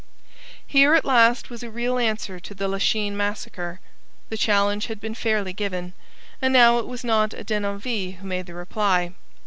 [0.65, 3.79] Here, at last, was a real answer to the Lachine massacre.
[4.29, 5.93] The challenge had been fairly given,
[6.41, 9.13] and now it was not a Denonville who made the reply.